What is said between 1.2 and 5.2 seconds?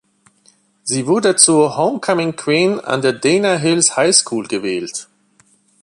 zur „Homecoming Queen“ an der "Dana Hills High School" gewählt.